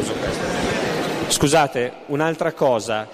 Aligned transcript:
uso 0.00 0.12
questo. 0.14 0.44
Scusate, 1.28 1.92
un'altra 2.06 2.52
cosa, 2.52 3.08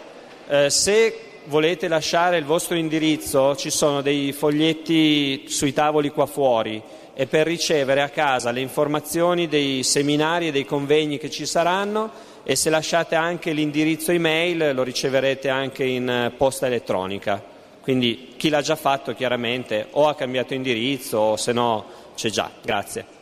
eh, 0.48 0.70
se 0.70 1.20
volete 1.46 1.88
lasciare 1.88 2.38
il 2.38 2.44
vostro 2.44 2.76
indirizzo 2.76 3.54
ci 3.54 3.70
sono 3.70 4.00
dei 4.00 4.32
foglietti 4.32 5.44
sui 5.48 5.72
tavoli 5.72 6.10
qua 6.10 6.26
fuori 6.26 6.82
e 7.14 7.26
per 7.26 7.46
ricevere 7.46 8.02
a 8.02 8.08
casa 8.08 8.50
le 8.50 8.60
informazioni 8.60 9.48
dei 9.48 9.82
seminari 9.82 10.48
e 10.48 10.52
dei 10.52 10.64
convegni 10.64 11.18
che 11.18 11.30
ci 11.30 11.46
saranno 11.46 12.10
e 12.42 12.56
se 12.56 12.70
lasciate 12.70 13.14
anche 13.14 13.52
l'indirizzo 13.52 14.12
email 14.12 14.74
lo 14.74 14.82
riceverete 14.82 15.48
anche 15.48 15.84
in 15.84 16.08
eh, 16.08 16.32
posta 16.36 16.66
elettronica. 16.66 17.42
Quindi 17.80 18.34
chi 18.36 18.48
l'ha 18.48 18.62
già 18.62 18.76
fatto 18.76 19.14
chiaramente 19.14 19.86
o 19.92 20.08
ha 20.08 20.14
cambiato 20.14 20.54
indirizzo 20.54 21.18
o 21.18 21.36
se 21.36 21.52
no 21.52 21.84
c'è 22.16 22.30
già. 22.30 22.50
Grazie. 22.62 23.14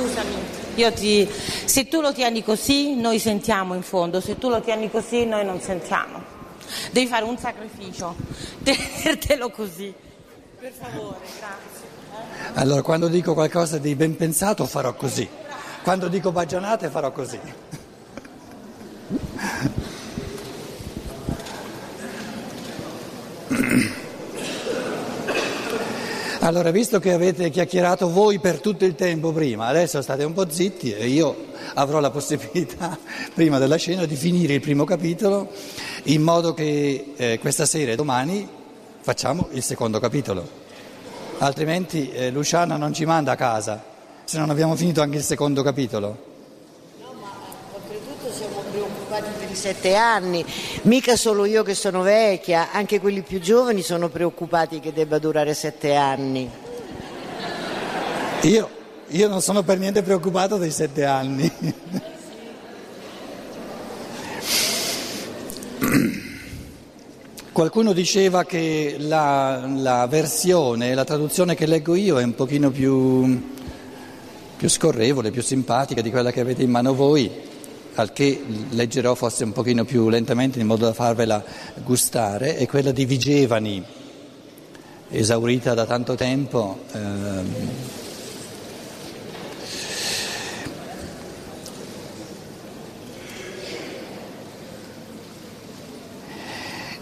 Io 0.00 0.67
ti, 0.92 1.28
se 1.64 1.88
tu 1.88 2.00
lo 2.00 2.12
tieni 2.12 2.42
così, 2.42 2.94
noi 2.94 3.18
sentiamo 3.18 3.74
in 3.74 3.82
fondo, 3.82 4.20
se 4.20 4.38
tu 4.38 4.48
lo 4.48 4.60
tieni 4.60 4.90
così, 4.90 5.24
noi 5.24 5.44
non 5.44 5.60
sentiamo. 5.60 6.22
Devi 6.92 7.06
fare 7.06 7.24
un 7.24 7.36
sacrificio, 7.36 8.14
tenertelo 8.62 9.50
così. 9.50 9.92
Per 10.58 10.72
favore, 10.72 11.18
grazie. 11.38 11.86
Allora, 12.54 12.82
quando 12.82 13.08
dico 13.08 13.34
qualcosa 13.34 13.78
di 13.78 13.94
ben 13.94 14.16
pensato, 14.16 14.66
farò 14.66 14.94
così. 14.94 15.28
Quando 15.82 16.08
dico 16.08 16.32
baggianate, 16.32 16.88
farò 16.88 17.12
così. 17.12 17.38
Allora, 26.48 26.70
visto 26.70 26.98
che 26.98 27.12
avete 27.12 27.50
chiacchierato 27.50 28.08
voi 28.08 28.38
per 28.38 28.58
tutto 28.58 28.86
il 28.86 28.94
tempo 28.94 29.32
prima, 29.32 29.66
adesso 29.66 30.00
state 30.00 30.24
un 30.24 30.32
po' 30.32 30.48
zitti 30.48 30.94
e 30.94 31.06
io 31.06 31.48
avrò 31.74 32.00
la 32.00 32.08
possibilità, 32.08 32.96
prima 33.34 33.58
della 33.58 33.76
scena, 33.76 34.06
di 34.06 34.16
finire 34.16 34.54
il 34.54 34.62
primo 34.62 34.84
capitolo, 34.84 35.50
in 36.04 36.22
modo 36.22 36.54
che 36.54 37.12
eh, 37.14 37.38
questa 37.38 37.66
sera 37.66 37.92
e 37.92 37.96
domani 37.96 38.48
facciamo 39.02 39.48
il 39.50 39.62
secondo 39.62 40.00
capitolo. 40.00 40.48
Altrimenti 41.36 42.10
eh, 42.12 42.30
Luciana 42.30 42.78
non 42.78 42.94
ci 42.94 43.04
manda 43.04 43.32
a 43.32 43.36
casa, 43.36 43.84
se 44.24 44.38
non 44.38 44.48
abbiamo 44.48 44.74
finito 44.74 45.02
anche 45.02 45.18
il 45.18 45.24
secondo 45.24 45.62
capitolo 45.62 46.27
preoccupati 49.08 49.30
per 49.38 49.50
i 49.50 49.54
sette 49.54 49.94
anni, 49.94 50.44
mica 50.82 51.16
solo 51.16 51.46
io 51.46 51.62
che 51.62 51.74
sono 51.74 52.02
vecchia, 52.02 52.70
anche 52.70 53.00
quelli 53.00 53.22
più 53.22 53.40
giovani 53.40 53.80
sono 53.82 54.10
preoccupati 54.10 54.80
che 54.80 54.92
debba 54.92 55.18
durare 55.18 55.54
sette 55.54 55.94
anni. 55.94 56.50
Io, 58.42 58.68
io 59.08 59.28
non 59.28 59.40
sono 59.40 59.62
per 59.62 59.78
niente 59.78 60.02
preoccupato 60.02 60.58
dei 60.58 60.70
sette 60.70 61.06
anni. 61.06 61.50
Qualcuno 67.50 67.92
diceva 67.92 68.44
che 68.44 68.96
la, 68.98 69.66
la, 69.66 70.06
versione, 70.06 70.94
la 70.94 71.04
traduzione 71.04 71.56
che 71.56 71.66
leggo 71.66 71.96
io 71.96 72.20
è 72.20 72.22
un 72.22 72.36
pochino 72.36 72.70
più, 72.70 73.42
più 74.56 74.68
scorrevole, 74.68 75.32
più 75.32 75.42
simpatica 75.42 76.00
di 76.00 76.10
quella 76.10 76.30
che 76.30 76.40
avete 76.40 76.62
in 76.62 76.70
mano 76.70 76.94
voi 76.94 77.47
al 78.00 78.12
che 78.12 78.40
leggerò 78.70 79.14
forse 79.14 79.42
un 79.42 79.52
pochino 79.52 79.84
più 79.84 80.08
lentamente 80.08 80.60
in 80.60 80.66
modo 80.66 80.84
da 80.84 80.92
farvela 80.92 81.42
gustare, 81.82 82.56
è 82.56 82.66
quella 82.66 82.92
di 82.92 83.04
Vigevani, 83.04 83.84
esaurita 85.08 85.74
da 85.74 85.84
tanto 85.84 86.14
tempo. 86.14 86.78
Ehm. 86.92 87.54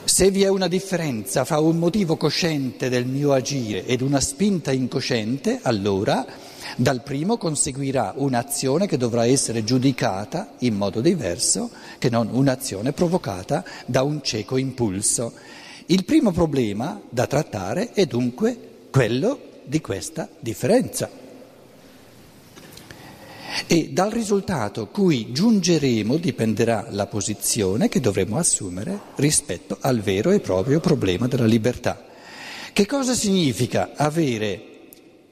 Se 0.04 0.30
vi 0.30 0.44
è 0.44 0.48
una 0.48 0.66
differenza 0.66 1.44
fra 1.44 1.58
un 1.58 1.76
motivo 1.76 2.16
cosciente 2.16 2.88
del 2.88 3.04
mio 3.04 3.34
agire 3.34 3.84
ed 3.84 4.00
una 4.00 4.20
spinta 4.20 4.72
incosciente, 4.72 5.58
allora 5.60 6.24
dal 6.76 7.02
primo 7.02 7.36
conseguirà 7.36 8.14
un'azione 8.16 8.86
che 8.86 8.96
dovrà 8.96 9.26
essere 9.26 9.62
giudicata 9.62 10.54
in 10.58 10.74
modo 10.74 11.00
diverso 11.00 11.70
che 11.98 12.10
non 12.10 12.28
un'azione 12.30 12.92
provocata 12.92 13.64
da 13.86 14.02
un 14.02 14.22
cieco 14.22 14.56
impulso. 14.56 15.32
Il 15.86 16.04
primo 16.04 16.32
problema 16.32 17.00
da 17.08 17.26
trattare 17.26 17.92
è 17.92 18.06
dunque 18.06 18.88
quello 18.90 19.38
di 19.64 19.80
questa 19.80 20.28
differenza. 20.40 21.08
E 23.66 23.90
dal 23.90 24.10
risultato 24.10 24.88
cui 24.88 25.32
giungeremo 25.32 26.16
dipenderà 26.16 26.88
la 26.90 27.06
posizione 27.06 27.88
che 27.88 28.00
dovremo 28.00 28.36
assumere 28.36 29.00
rispetto 29.14 29.78
al 29.80 30.00
vero 30.00 30.30
e 30.30 30.40
proprio 30.40 30.80
problema 30.80 31.26
della 31.26 31.46
libertà. 31.46 32.04
Che 32.72 32.86
cosa 32.86 33.14
significa 33.14 33.92
avere 33.94 34.75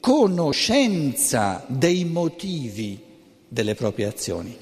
conoscenza 0.04 1.64
dei 1.66 2.04
motivi 2.04 3.02
delle 3.48 3.74
proprie 3.74 4.04
azioni. 4.04 4.54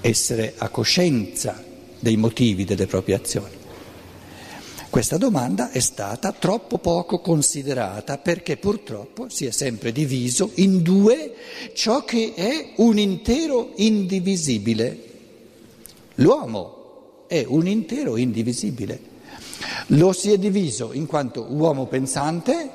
Essere 0.00 0.54
a 0.56 0.68
coscienza 0.68 1.64
dei 1.98 2.16
motivi 2.16 2.62
delle 2.62 2.86
proprie 2.86 3.16
azioni. 3.16 3.56
Questa 4.88 5.16
domanda 5.16 5.72
è 5.72 5.80
stata 5.80 6.30
troppo 6.30 6.78
poco 6.78 7.18
considerata 7.18 8.18
perché 8.18 8.56
purtroppo 8.56 9.28
si 9.28 9.46
è 9.46 9.50
sempre 9.50 9.90
diviso 9.90 10.52
in 10.54 10.80
due 10.80 11.34
ciò 11.74 12.04
che 12.04 12.34
è 12.36 12.74
un 12.76 12.98
intero 12.98 13.72
indivisibile. 13.74 15.10
L'uomo 16.14 16.81
è 17.32 17.46
un 17.48 17.66
intero 17.66 18.18
indivisibile. 18.18 19.00
Lo 19.86 20.12
si 20.12 20.30
è 20.30 20.36
diviso 20.36 20.92
in 20.92 21.06
quanto 21.06 21.46
uomo 21.48 21.86
pensante, 21.86 22.70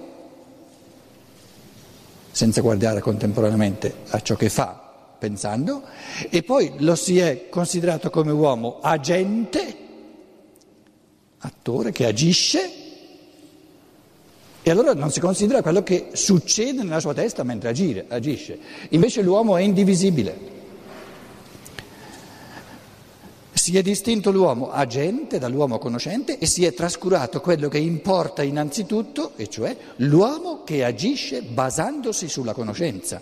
senza 2.32 2.62
guardare 2.62 3.00
contemporaneamente 3.00 3.98
a 4.08 4.20
ciò 4.22 4.36
che 4.36 4.50
fa 4.50 5.14
pensando, 5.20 5.84
e 6.32 6.42
poi 6.42 6.74
lo 6.80 6.96
si 6.96 7.20
è 7.20 7.50
considerato 7.50 8.10
come 8.10 8.32
uomo 8.32 8.80
agente, 8.82 9.76
attore 11.38 11.92
che 11.92 12.08
agisce, 12.08 12.72
e 14.64 14.72
allora 14.72 14.96
non 14.96 15.12
si 15.12 15.20
considera 15.20 15.62
quello 15.62 15.84
che 15.84 16.08
succede 16.14 16.82
nella 16.82 17.00
sua 17.00 17.14
testa 17.14 17.44
mentre 17.44 17.70
agire, 17.70 18.06
agisce. 18.08 18.58
Invece 18.90 19.22
l'uomo 19.22 19.56
è 19.56 19.62
indivisibile. 19.62 20.57
Si 23.68 23.76
è 23.76 23.82
distinto 23.82 24.32
l'uomo 24.32 24.72
agente 24.72 25.40
dall'uomo 25.40 25.78
conoscente 25.78 26.38
e 26.38 26.46
si 26.46 26.64
è 26.64 26.74
trascurato 26.74 27.42
quello 27.42 27.68
che 27.68 27.78
importa 27.78 28.42
innanzitutto, 28.42 29.34
e 29.36 29.50
cioè 29.50 29.76
l'uomo 29.98 30.64
che 30.64 30.86
agisce 30.86 31.42
basandosi 31.42 32.30
sulla 32.30 32.54
conoscenza, 32.54 33.22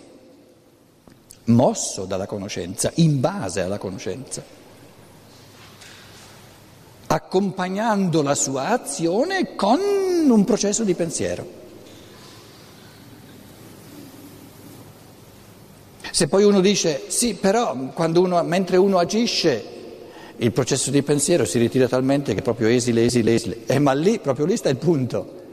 mosso 1.46 2.04
dalla 2.04 2.26
conoscenza, 2.26 2.92
in 2.94 3.18
base 3.18 3.60
alla 3.62 3.78
conoscenza, 3.78 4.40
accompagnando 7.08 8.22
la 8.22 8.36
sua 8.36 8.68
azione 8.68 9.56
con 9.56 9.80
un 9.80 10.44
processo 10.44 10.84
di 10.84 10.94
pensiero. 10.94 11.44
Se 16.08 16.28
poi 16.28 16.44
uno 16.44 16.60
dice 16.60 17.06
sì, 17.08 17.34
però 17.34 17.74
uno, 17.74 18.42
mentre 18.44 18.76
uno 18.76 18.98
agisce 18.98 19.74
il 20.38 20.52
processo 20.52 20.90
di 20.90 21.02
pensiero 21.02 21.44
si 21.44 21.58
ritira 21.58 21.88
talmente 21.88 22.34
che 22.34 22.42
proprio 22.42 22.68
esile, 22.68 23.04
esile, 23.04 23.34
esile. 23.34 23.58
E 23.66 23.78
ma 23.78 23.92
lì, 23.92 24.18
proprio 24.18 24.44
lì 24.46 24.56
sta 24.56 24.68
il 24.68 24.76
punto, 24.76 25.44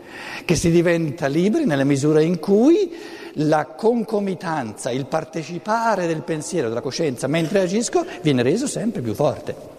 che 0.46 0.56
si 0.56 0.70
diventa 0.72 1.28
liberi 1.28 1.66
nella 1.66 1.86
misura 1.86 2.22
in 2.22 2.40
cui 2.40 2.92
la 3.38 3.66
concomitanza, 3.66 4.92
il 4.92 5.06
partecipare 5.06 6.06
del 6.06 6.22
pensiero, 6.22 6.68
della 6.68 6.82
coscienza 6.82 7.28
mentre 7.28 7.62
agisco, 7.62 8.06
viene 8.22 8.44
reso 8.44 8.68
sempre 8.68 9.02
più 9.02 9.14
forte. 9.14 9.72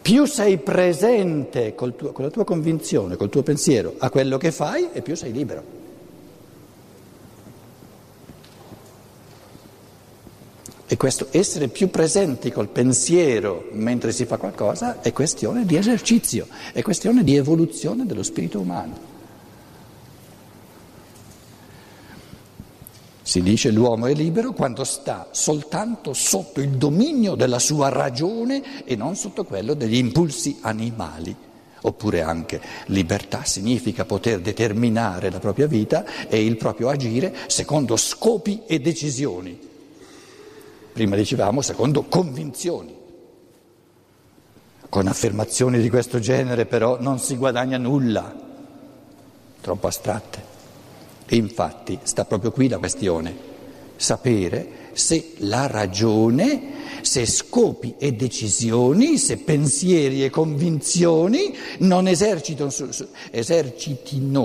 Più 0.00 0.24
sei 0.24 0.58
presente 0.58 1.74
tuo, 1.76 2.10
con 2.10 2.24
la 2.24 2.30
tua 2.30 2.44
convinzione, 2.44 3.16
col 3.16 3.28
tuo 3.28 3.42
pensiero 3.42 3.94
a 3.98 4.10
quello 4.10 4.36
che 4.36 4.50
fai 4.50 4.88
e 4.92 5.00
più 5.00 5.14
sei 5.14 5.30
libero. 5.30 5.81
E 10.92 10.98
questo 10.98 11.28
essere 11.30 11.68
più 11.68 11.88
presenti 11.88 12.52
col 12.52 12.68
pensiero 12.68 13.66
mentre 13.72 14.12
si 14.12 14.26
fa 14.26 14.36
qualcosa 14.36 15.00
è 15.00 15.10
questione 15.10 15.64
di 15.64 15.78
esercizio, 15.78 16.46
è 16.70 16.82
questione 16.82 17.24
di 17.24 17.34
evoluzione 17.34 18.04
dello 18.04 18.22
spirito 18.22 18.60
umano. 18.60 18.98
Si 23.22 23.40
dice 23.40 23.70
l'uomo 23.70 24.04
è 24.04 24.12
libero 24.12 24.52
quando 24.52 24.84
sta 24.84 25.28
soltanto 25.30 26.12
sotto 26.12 26.60
il 26.60 26.72
dominio 26.72 27.36
della 27.36 27.58
sua 27.58 27.88
ragione 27.88 28.84
e 28.84 28.94
non 28.94 29.16
sotto 29.16 29.44
quello 29.44 29.72
degli 29.72 29.96
impulsi 29.96 30.58
animali. 30.60 31.34
Oppure 31.80 32.20
anche 32.20 32.60
libertà 32.88 33.44
significa 33.44 34.04
poter 34.04 34.40
determinare 34.40 35.30
la 35.30 35.38
propria 35.38 35.66
vita 35.66 36.04
e 36.28 36.44
il 36.44 36.58
proprio 36.58 36.90
agire 36.90 37.34
secondo 37.46 37.96
scopi 37.96 38.64
e 38.66 38.78
decisioni. 38.78 39.70
Prima 40.92 41.16
dicevamo 41.16 41.62
secondo 41.62 42.02
convinzioni. 42.02 42.94
Con 44.88 45.06
affermazioni 45.06 45.80
di 45.80 45.88
questo 45.88 46.18
genere 46.18 46.66
però 46.66 47.00
non 47.00 47.18
si 47.18 47.36
guadagna 47.36 47.78
nulla, 47.78 48.34
troppo 49.60 49.86
astratte. 49.86 50.50
E 51.26 51.36
infatti 51.36 51.98
sta 52.02 52.26
proprio 52.26 52.52
qui 52.52 52.68
la 52.68 52.76
questione, 52.76 53.34
sapere 53.96 54.90
se 54.92 55.32
la 55.38 55.66
ragione, 55.66 57.00
se 57.00 57.24
scopi 57.24 57.94
e 57.96 58.12
decisioni, 58.12 59.16
se 59.16 59.38
pensieri 59.38 60.24
e 60.24 60.28
convinzioni 60.28 61.56
non 61.78 62.06
esercitino, 62.06 62.68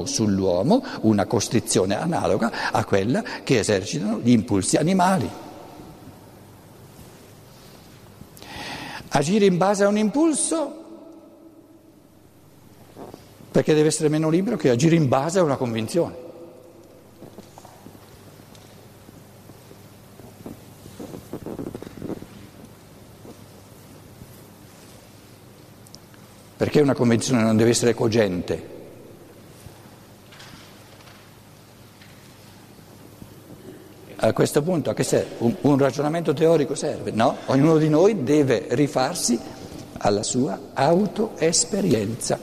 sull'uomo 0.05 0.85
una 1.01 1.25
costrizione 1.25 1.99
analoga 1.99 2.71
a 2.71 2.85
quella 2.85 3.21
che 3.43 3.59
esercitano 3.59 4.19
gli 4.19 4.31
impulsi 4.31 4.77
animali. 4.77 5.46
Agire 9.17 9.45
in 9.45 9.57
base 9.57 9.83
a 9.83 9.87
un 9.87 9.97
impulso 9.97 10.85
perché 13.49 13.73
deve 13.73 13.87
essere 13.87 14.09
meno 14.09 14.29
libero 14.29 14.57
che 14.57 14.69
agire 14.69 14.95
in 14.95 15.07
base 15.07 15.39
a 15.39 15.43
una 15.43 15.55
convinzione. 15.55 16.15
Perché 26.57 26.81
una 26.81 26.93
convinzione 26.93 27.41
non 27.41 27.57
deve 27.57 27.71
essere 27.71 27.95
cogente? 27.95 28.76
A 34.27 34.33
questo 34.33 34.61
punto 34.61 34.89
a 34.89 34.93
che 34.93 35.03
serve? 35.03 35.35
Un, 35.37 35.55
un, 35.61 35.77
ragionamento 35.77 36.33
teorico 36.33 36.75
serve? 36.75 37.11
No, 37.11 37.37
ognuno 37.45 37.77
di 37.77 37.87
noi 37.87 38.23
deve 38.23 38.65
rifarsi 38.71 39.39
alla 39.99 40.21
sua 40.21 40.59
autoesperienza. 40.73 42.37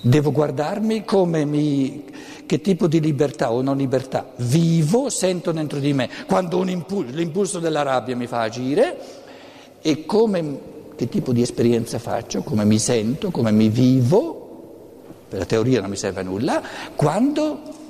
Devo 0.00 0.30
guardarmi 0.30 1.04
come 1.04 1.44
mi, 1.44 2.04
che 2.46 2.60
tipo 2.60 2.86
di 2.86 3.00
libertà 3.00 3.50
o 3.50 3.62
non 3.62 3.76
libertà 3.76 4.30
vivo, 4.36 5.10
sento 5.10 5.50
dentro 5.50 5.80
di 5.80 5.92
me, 5.92 6.08
quando 6.24 6.64
impulso, 6.64 7.16
l'impulso 7.16 7.58
della 7.58 7.82
rabbia 7.82 8.14
mi 8.14 8.28
fa 8.28 8.42
agire 8.42 8.96
e 9.82 10.06
come 10.06 10.60
che 10.94 11.08
tipo 11.08 11.32
di 11.32 11.42
esperienza 11.42 11.98
faccio, 11.98 12.42
come 12.42 12.64
mi 12.64 12.78
sento, 12.78 13.32
come 13.32 13.50
mi 13.50 13.68
vivo, 13.68 15.16
per 15.28 15.40
la 15.40 15.46
teoria 15.46 15.80
non 15.80 15.90
mi 15.90 15.96
serve 15.96 16.20
a 16.20 16.24
nulla, 16.24 16.62
quando 16.94 17.82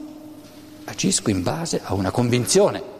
agisco 0.94 1.30
in 1.30 1.42
base 1.42 1.80
a 1.82 1.92
una 1.94 2.10
convinzione. 2.10 2.92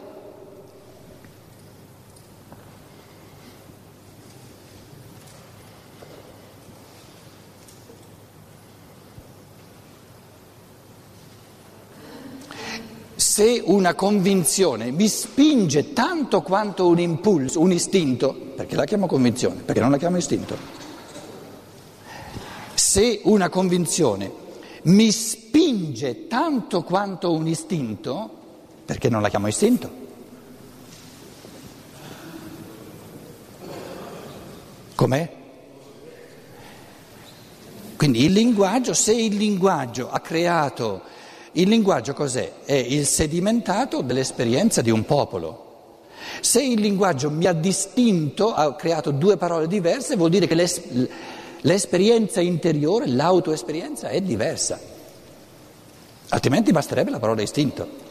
se 13.17 13.61
una 13.65 13.95
convinzione 13.95 14.91
mi 14.91 15.09
spinge 15.09 15.91
tanto 15.91 16.41
quanto 16.41 16.87
un 16.87 16.99
impulso, 16.99 17.59
un 17.59 17.73
istinto, 17.73 18.33
perché 18.33 18.77
la 18.77 18.85
chiamo 18.85 19.07
convinzione, 19.07 19.61
perché 19.61 19.81
non 19.81 19.91
la 19.91 19.97
chiamo 19.97 20.15
istinto, 20.15 20.55
se 22.75 23.19
una 23.23 23.49
convinzione 23.49 24.44
mi 24.85 25.11
spinge 25.11 26.27
tanto 26.27 26.83
quanto 26.83 27.31
un 27.31 27.47
istinto, 27.47 28.29
perché 28.85 29.09
non 29.09 29.21
la 29.21 29.29
chiamo 29.29 29.47
istinto? 29.47 30.03
Com'è? 34.93 35.33
Quindi 37.95 38.25
il 38.25 38.33
linguaggio, 38.33 38.93
se 38.93 39.13
il 39.13 39.35
linguaggio 39.35 40.09
ha 40.09 40.19
creato 40.19 41.01
il 41.53 41.69
linguaggio 41.69 42.13
cos'è? 42.13 42.51
È 42.65 42.73
il 42.73 43.05
sedimentato 43.05 44.01
dell'esperienza 44.01 44.81
di 44.81 44.91
un 44.91 45.05
popolo. 45.05 45.63
Se 46.41 46.61
il 46.61 46.81
linguaggio 46.81 47.31
mi 47.31 47.45
ha 47.45 47.53
distinto, 47.53 48.53
ha 48.53 48.75
creato 48.75 49.11
due 49.11 49.37
parole 49.37 49.67
diverse, 49.67 50.17
vuol 50.17 50.29
dire 50.29 50.47
che 50.47 50.55
l'es- 50.55 50.81
l'esperienza 51.65 52.41
interiore, 52.41 53.07
l'autoesperienza 53.07 54.09
è 54.09 54.21
diversa. 54.21 54.79
Altrimenti 56.29 56.71
basterebbe 56.71 57.11
la 57.11 57.19
parola 57.19 57.41
istinto. 57.41 58.03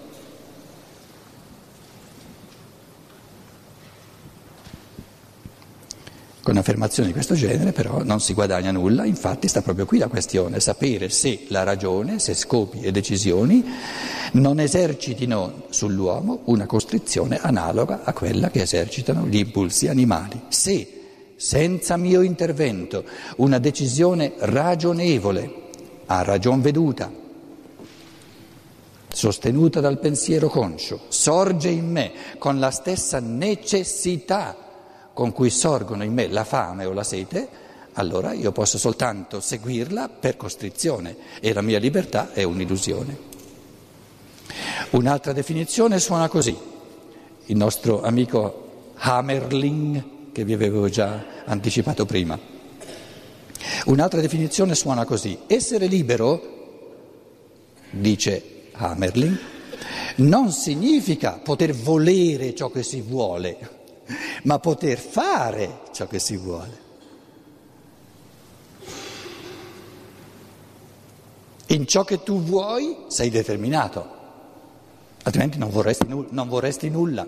Con 6.42 6.58
affermazioni 6.58 7.08
di 7.08 7.14
questo 7.14 7.34
genere 7.34 7.72
però 7.72 8.02
non 8.02 8.20
si 8.20 8.34
guadagna 8.34 8.70
nulla, 8.70 9.06
infatti 9.06 9.48
sta 9.48 9.62
proprio 9.62 9.86
qui 9.86 9.96
la 9.96 10.08
questione, 10.08 10.60
sapere 10.60 11.08
se 11.08 11.46
la 11.48 11.62
ragione, 11.62 12.18
se 12.18 12.34
scopi 12.34 12.80
e 12.80 12.92
decisioni 12.92 13.64
non 14.32 14.60
esercitino 14.60 15.64
sull'uomo 15.70 16.42
una 16.46 16.66
costrizione 16.66 17.38
analoga 17.40 18.02
a 18.04 18.12
quella 18.12 18.50
che 18.50 18.60
esercitano 18.60 19.26
gli 19.26 19.38
impulsi 19.38 19.88
animali. 19.88 20.38
Se, 20.48 20.94
senza 21.36 21.96
mio 21.96 22.22
intervento, 22.22 23.04
una 23.36 23.58
decisione 23.58 24.34
ragionevole, 24.38 25.62
a 26.06 26.22
ragion 26.22 26.60
veduta, 26.60 27.10
sostenuta 29.08 29.81
dal 29.81 29.98
pensiero 29.98 30.48
conscio, 30.48 31.02
sorge 31.08 31.69
in 31.69 31.90
me 31.90 32.12
con 32.38 32.58
la 32.58 32.70
stessa 32.70 33.20
necessità 33.20 34.56
con 35.12 35.32
cui 35.32 35.50
sorgono 35.50 36.02
in 36.02 36.12
me 36.12 36.26
la 36.28 36.44
fame 36.44 36.84
o 36.84 36.92
la 36.92 37.04
sete, 37.04 37.48
allora 37.94 38.32
io 38.32 38.50
posso 38.50 38.76
soltanto 38.76 39.40
seguirla 39.40 40.08
per 40.08 40.36
costrizione 40.36 41.16
e 41.40 41.52
la 41.52 41.62
mia 41.62 41.78
libertà 41.78 42.32
è 42.32 42.42
un'illusione. 42.42 43.32
Un'altra 44.90 45.32
definizione 45.32 46.00
suona 46.00 46.28
così, 46.28 46.56
il 47.46 47.56
nostro 47.56 48.03
amico 48.03 48.93
Hammerling, 48.96 50.13
che 50.34 50.44
vi 50.44 50.53
avevo 50.53 50.91
già 50.91 51.24
anticipato 51.46 52.05
prima. 52.05 52.38
Un'altra 53.86 54.20
definizione 54.20 54.74
suona 54.74 55.06
così, 55.06 55.38
essere 55.46 55.86
libero, 55.86 56.53
dice 57.91 58.67
Hammerling, 58.72 59.38
non 60.17 60.50
significa 60.53 61.41
poter 61.43 61.72
volere 61.72 62.55
ciò 62.55 62.69
che 62.70 62.82
si 62.82 63.00
vuole 63.00 63.82
ma 64.44 64.58
poter 64.58 64.98
fare 64.98 65.81
ciò 65.93 66.06
che 66.06 66.19
si 66.19 66.36
vuole. 66.36 66.82
In 71.69 71.86
ciò 71.86 72.05
che 72.05 72.22
tu 72.22 72.43
vuoi 72.43 73.05
sei 73.08 73.31
determinato, 73.31 74.06
altrimenti 75.22 75.58
non 75.58 75.70
vorresti, 75.70 76.06
non 76.08 76.48
vorresti 76.48 76.91
nulla. 76.91 77.26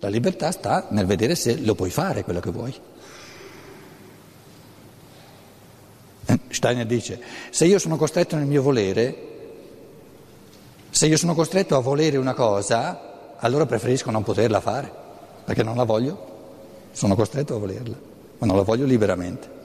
La 0.00 0.08
libertà 0.08 0.52
sta 0.52 0.86
nel 0.90 1.06
vedere 1.06 1.34
se 1.34 1.58
lo 1.58 1.74
puoi 1.74 1.90
fare 1.90 2.22
quello 2.22 2.38
che 2.38 2.50
vuoi. 2.50 2.74
Eh, 6.26 6.38
Steiner 6.50 6.86
dice, 6.86 7.20
se 7.50 7.64
io 7.64 7.78
sono 7.78 7.96
costretto 7.96 8.36
nel 8.36 8.46
mio 8.46 8.62
volere, 8.62 9.26
se 10.90 11.06
io 11.06 11.16
sono 11.16 11.34
costretto 11.34 11.74
a 11.74 11.80
volere 11.80 12.16
una 12.16 12.34
cosa, 12.34 13.36
allora 13.38 13.66
preferisco 13.66 14.10
non 14.10 14.22
poterla 14.22 14.60
fare 14.60 14.92
perché 15.44 15.62
non 15.62 15.76
la 15.76 15.84
voglio, 15.84 16.36
sono 16.92 17.16
costretto 17.16 17.56
a 17.56 17.58
volerla, 17.58 17.96
ma 18.38 18.46
non 18.46 18.56
la 18.56 18.62
voglio 18.62 18.84
liberamente. 18.84 19.56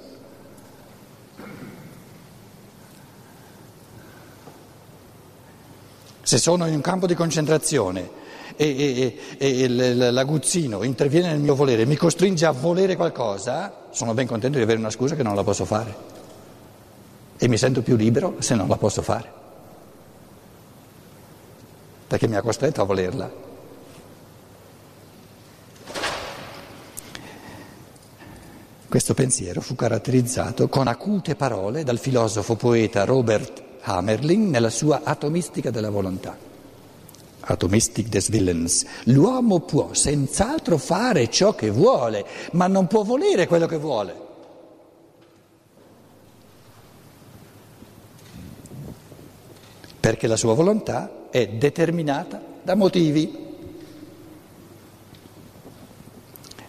Se 6.23 6.37
sono 6.37 6.65
in 6.65 6.73
un 6.73 6.81
campo 6.81 7.05
di 7.05 7.13
concentrazione 7.13 8.21
e, 8.55 9.17
e, 9.37 9.63
e, 9.63 9.67
l'aguzzino 9.67 10.83
interviene 10.83 11.29
nel 11.29 11.39
mio 11.39 11.55
volere, 11.55 11.85
mi 11.85 11.95
costringe 11.95 12.45
a 12.45 12.51
volere 12.51 12.95
qualcosa, 12.95 13.87
sono 13.91 14.13
ben 14.13 14.27
contento 14.27 14.57
di 14.57 14.63
avere 14.63 14.79
una 14.79 14.89
scusa 14.89 15.15
che 15.15 15.23
non 15.23 15.35
la 15.35 15.43
posso 15.43 15.65
fare. 15.65 15.95
E 17.37 17.47
mi 17.47 17.57
sento 17.57 17.81
più 17.81 17.95
libero 17.95 18.35
se 18.39 18.55
non 18.55 18.67
la 18.67 18.77
posso 18.77 19.01
fare. 19.01 19.41
Perché 22.07 22.27
mi 22.27 22.35
ha 22.35 22.41
costretto 22.41 22.81
a 22.81 22.85
volerla. 22.85 23.31
Questo 28.87 29.15
pensiero 29.15 29.59
fu 29.59 29.73
caratterizzato 29.73 30.69
con 30.69 30.87
acute 30.87 31.35
parole 31.35 31.83
dal 31.83 31.97
filosofo 31.97 32.55
poeta 32.55 33.05
Robert 33.05 33.63
Hammerling 33.81 34.49
nella 34.49 34.69
sua 34.69 35.01
Atomistica 35.03 35.71
della 35.71 35.89
volontà. 35.89 36.52
Atomistic 37.45 38.07
des 38.07 38.29
Willens. 38.29 38.85
L'uomo 39.05 39.59
può 39.61 39.93
senz'altro 39.93 40.77
fare 40.77 41.29
ciò 41.29 41.53
che 41.55 41.69
vuole, 41.69 42.25
ma 42.53 42.67
non 42.67 42.87
può 42.87 43.03
volere 43.03 43.47
quello 43.47 43.65
che 43.65 43.77
vuole. 43.77 44.15
Perché 49.99 50.27
la 50.27 50.35
sua 50.35 50.53
volontà 50.53 51.27
è 51.29 51.47
determinata 51.47 52.41
da 52.61 52.75
motivi. 52.75 53.41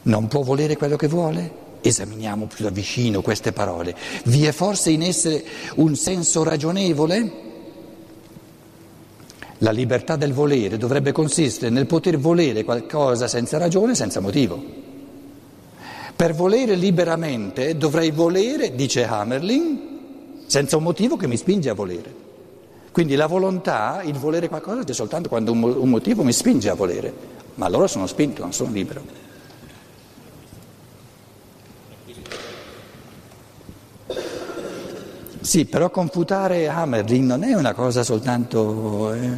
Non 0.03 0.29
può 0.29 0.43
volere 0.43 0.77
quello 0.77 0.97
che 0.97 1.09
vuole? 1.09 1.63
Esaminiamo 1.81 2.47
più 2.47 2.65
da 2.65 2.71
vicino 2.71 3.23
queste 3.23 3.53
parole. 3.53 3.97
Vi 4.25 4.45
è 4.45 4.53
forse 4.53 4.91
in 4.91 5.03
esse 5.03 5.45
un 5.77 5.97
senso 5.97 6.43
ragionevole? 6.43 7.44
La 9.59 9.71
libertà 9.71 10.17
del 10.17 10.33
volere 10.33 10.77
dovrebbe 10.77 11.13
consistere 11.13 11.71
nel 11.71 11.87
poter 11.87 12.19
volere 12.19 12.65
qualcosa 12.65 13.29
senza 13.29 13.57
ragione, 13.59 13.95
senza 13.95 14.21
motivo. 14.21 14.63
Per 16.17 16.35
volere 16.35 16.75
liberamente 16.75 17.77
dovrei 17.77 18.11
volere, 18.11 18.75
dice 18.75 19.05
Hammerling, 19.05 19.79
senza 20.47 20.77
un 20.77 20.83
motivo 20.83 21.17
che 21.17 21.27
mi 21.27 21.37
spinge 21.37 21.71
a 21.71 21.75
volere. 21.75 22.23
Quindi 22.93 23.17
la 23.17 23.27
volontà, 23.27 24.03
il 24.05 24.15
volere 24.15 24.49
qualcosa 24.49 24.85
c'è 24.85 24.93
soltanto 24.93 25.29
quando 25.29 25.51
un 25.51 25.89
motivo 25.89 26.23
mi 26.23 26.33
spinge 26.33 26.69
a 26.69 26.75
volere, 26.75 27.13
ma 27.55 27.67
allora 27.67 27.89
sono 27.89 28.07
spinto, 28.07 28.43
non 28.43 28.53
sono 28.53 28.71
libero. 28.71 29.03
Sì, 35.45 35.67
però 35.67 35.91
confutare 35.91 36.69
Hammerling 36.69 37.27
non 37.27 37.45
è 37.45 37.55
una 37.55 37.75
cosa 37.75 38.03
soltanto... 38.03 39.13
Eh, 39.13 39.29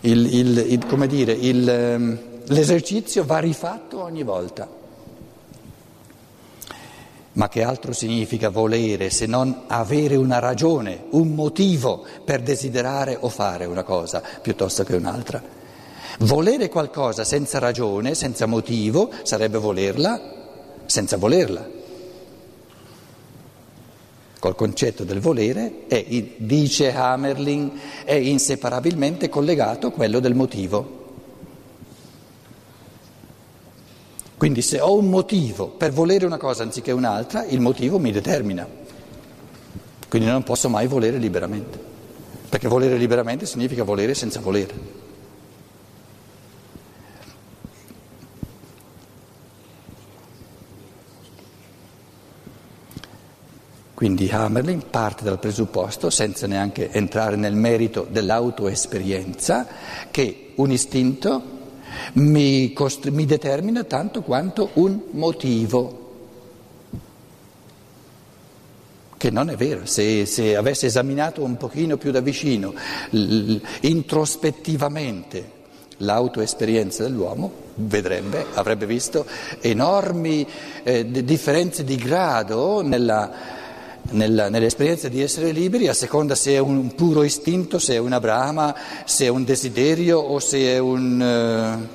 il, 0.00 0.34
il, 0.34 0.58
il, 0.72 0.86
come 0.86 1.06
dire, 1.06 1.38
ehm, 1.38 2.18
l'esercizio 2.46 3.24
va 3.24 3.38
rifatto 3.38 4.02
ogni 4.02 4.24
volta. 4.24 4.68
Ma 7.34 7.48
che 7.48 7.62
altro 7.62 7.92
significa 7.92 8.50
volere 8.50 9.10
se 9.10 9.26
non 9.26 9.62
avere 9.68 10.16
una 10.16 10.40
ragione, 10.40 11.04
un 11.10 11.28
motivo 11.28 12.04
per 12.24 12.42
desiderare 12.42 13.16
o 13.18 13.28
fare 13.28 13.66
una 13.66 13.84
cosa 13.84 14.24
piuttosto 14.42 14.82
che 14.82 14.96
un'altra? 14.96 15.40
Volere 16.18 16.68
qualcosa 16.68 17.22
senza 17.22 17.60
ragione, 17.60 18.16
senza 18.16 18.46
motivo, 18.46 19.08
sarebbe 19.22 19.58
volerla 19.58 20.20
senza 20.86 21.16
volerla 21.16 21.73
col 24.44 24.56
concetto 24.56 25.04
del 25.04 25.20
volere, 25.20 25.86
è, 25.88 26.04
dice 26.36 26.92
Hammerling, 26.92 27.70
è 28.04 28.12
inseparabilmente 28.12 29.30
collegato 29.30 29.86
a 29.86 29.90
quello 29.90 30.20
del 30.20 30.34
motivo. 30.34 31.02
Quindi 34.36 34.60
se 34.60 34.80
ho 34.80 34.94
un 34.98 35.08
motivo 35.08 35.68
per 35.68 35.92
volere 35.92 36.26
una 36.26 36.36
cosa 36.36 36.62
anziché 36.62 36.92
un'altra, 36.92 37.46
il 37.46 37.60
motivo 37.60 37.98
mi 37.98 38.12
determina. 38.12 38.68
Quindi 40.10 40.28
non 40.28 40.42
posso 40.42 40.68
mai 40.68 40.88
volere 40.88 41.16
liberamente, 41.16 41.78
perché 42.46 42.68
volere 42.68 42.98
liberamente 42.98 43.46
significa 43.46 43.82
volere 43.82 44.12
senza 44.12 44.40
volere. 44.40 45.03
Quindi 54.04 54.28
Hammerling 54.28 54.82
parte 54.90 55.24
dal 55.24 55.38
presupposto, 55.38 56.10
senza 56.10 56.46
neanche 56.46 56.90
entrare 56.90 57.36
nel 57.36 57.54
merito 57.54 58.06
dell'autoesperienza, 58.06 59.66
che 60.10 60.52
un 60.56 60.70
istinto 60.70 61.42
mi, 62.12 62.74
costri- 62.74 63.10
mi 63.10 63.24
determina 63.24 63.82
tanto 63.84 64.20
quanto 64.20 64.68
un 64.74 65.04
motivo. 65.12 66.12
Che 69.16 69.30
non 69.30 69.48
è 69.48 69.56
vero, 69.56 69.86
se, 69.86 70.26
se 70.26 70.54
avesse 70.54 70.84
esaminato 70.84 71.42
un 71.42 71.56
pochino 71.56 71.96
più 71.96 72.10
da 72.10 72.20
vicino, 72.20 72.74
l- 73.08 73.56
introspettivamente, 73.80 75.50
l'autoesperienza 75.96 77.04
dell'uomo, 77.04 77.50
vedrebbe, 77.76 78.48
avrebbe 78.52 78.84
visto 78.84 79.24
enormi 79.62 80.46
eh, 80.82 81.06
differenze 81.24 81.84
di 81.84 81.96
grado 81.96 82.82
nella 82.82 83.62
nella, 84.10 84.48
nell'esperienza 84.48 85.08
di 85.08 85.22
essere 85.22 85.50
liberi 85.50 85.88
a 85.88 85.94
seconda 85.94 86.34
se 86.34 86.52
è 86.52 86.58
un 86.58 86.94
puro 86.94 87.22
istinto, 87.22 87.78
se 87.78 87.94
è 87.94 87.98
una 87.98 88.20
brama, 88.20 88.74
se 89.04 89.26
è 89.26 89.28
un 89.28 89.44
desiderio 89.44 90.18
o 90.18 90.38
se 90.38 90.58
è 90.58 90.78
un, 90.78 91.86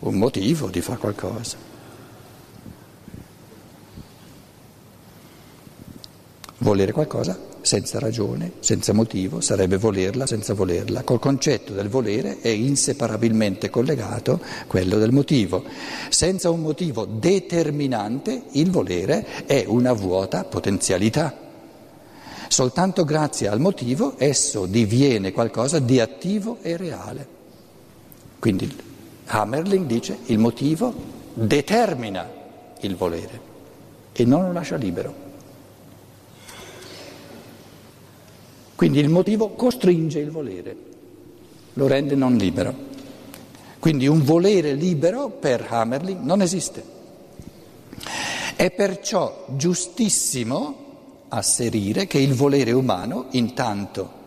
uh, 0.00 0.08
un 0.08 0.14
motivo 0.14 0.68
di 0.68 0.80
fare 0.80 0.98
qualcosa. 0.98 1.56
Volere 6.58 6.92
qualcosa 6.92 7.52
senza 7.64 7.98
ragione, 7.98 8.52
senza 8.60 8.92
motivo, 8.92 9.40
sarebbe 9.40 9.78
volerla 9.78 10.26
senza 10.26 10.52
volerla. 10.52 11.02
Col 11.02 11.18
concetto 11.18 11.72
del 11.72 11.88
volere 11.88 12.40
è 12.40 12.48
inseparabilmente 12.48 13.70
collegato 13.70 14.38
quello 14.66 14.98
del 14.98 15.12
motivo. 15.12 15.64
Senza 16.10 16.50
un 16.50 16.60
motivo 16.60 17.06
determinante 17.06 18.42
il 18.52 18.70
volere 18.70 19.46
è 19.46 19.64
una 19.66 19.94
vuota 19.94 20.44
potenzialità. 20.44 21.34
Soltanto 22.48 23.04
grazie 23.04 23.48
al 23.48 23.60
motivo 23.60 24.14
esso 24.18 24.66
diviene 24.66 25.32
qualcosa 25.32 25.78
di 25.78 26.00
attivo 26.00 26.58
e 26.60 26.76
reale. 26.76 27.26
Quindi 28.38 28.70
Hammerling 29.26 29.86
dice 29.86 30.18
il 30.26 30.38
motivo 30.38 30.92
determina 31.32 32.30
il 32.80 32.94
volere 32.94 33.40
e 34.12 34.24
non 34.26 34.42
lo 34.42 34.52
lascia 34.52 34.76
libero. 34.76 35.23
Quindi 38.74 38.98
il 38.98 39.08
motivo 39.08 39.50
costringe 39.50 40.18
il 40.18 40.30
volere, 40.30 40.76
lo 41.74 41.86
rende 41.86 42.14
non 42.14 42.36
libero. 42.36 42.92
Quindi 43.78 44.06
un 44.06 44.22
volere 44.22 44.72
libero 44.72 45.28
per 45.28 45.66
Hammerling 45.68 46.20
non 46.20 46.40
esiste. 46.40 46.82
È 48.56 48.70
perciò 48.70 49.46
giustissimo 49.56 50.82
asserire 51.28 52.06
che 52.06 52.18
il 52.18 52.34
volere 52.34 52.72
umano 52.72 53.26
intanto 53.30 54.22